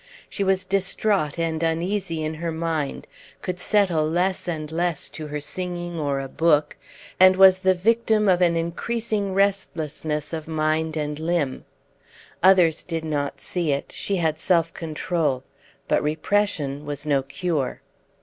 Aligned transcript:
She 0.27 0.43
was 0.43 0.65
distraught 0.65 1.37
and 1.37 1.61
uneasy 1.61 2.23
in 2.23 2.33
her 2.33 2.51
mind, 2.51 3.05
could 3.43 3.59
settle 3.59 4.03
less 4.09 4.47
and 4.47 4.71
less 4.71 5.11
to 5.11 5.27
her 5.27 5.39
singing 5.39 5.99
or 5.99 6.19
a 6.19 6.27
book, 6.27 6.75
and 7.19 7.35
was 7.35 7.59
the 7.59 7.75
victim 7.75 8.27
of 8.27 8.41
an 8.41 8.55
increasing 8.55 9.35
restlessness 9.35 10.33
of 10.33 10.47
mind 10.47 10.97
and 10.97 11.19
limb. 11.19 11.65
Others 12.41 12.81
did 12.81 13.05
not 13.05 13.39
see 13.39 13.73
it; 13.73 13.91
she 13.95 14.15
had 14.15 14.39
self 14.39 14.73
control; 14.73 15.43
but 15.87 16.01
repression 16.01 16.83
was 16.83 17.05
no 17.05 17.21
cure. 17.21 17.81